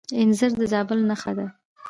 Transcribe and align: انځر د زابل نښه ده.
انځر 0.21 0.51
د 0.59 0.61
زابل 0.71 0.99
نښه 1.09 1.31
ده. 1.37 1.47